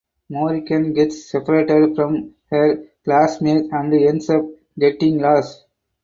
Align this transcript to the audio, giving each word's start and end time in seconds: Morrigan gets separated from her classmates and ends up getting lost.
Morrigan 0.31 0.93
gets 0.95 1.29
separated 1.29 1.95
from 1.95 2.33
her 2.49 2.87
classmates 3.05 3.67
and 3.71 3.93
ends 3.93 4.31
up 4.31 4.43
getting 4.79 5.19
lost. 5.19 5.67